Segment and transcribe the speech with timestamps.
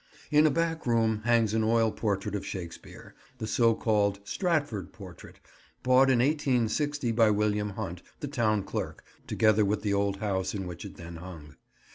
[0.31, 5.39] In a back room hangs an oil portrait of Shakespeare: the so called "Stratford" portrait,
[5.83, 10.65] bought in 1860 by William Hunt, the town clerk, together with the old house in
[10.65, 11.55] which it then hung.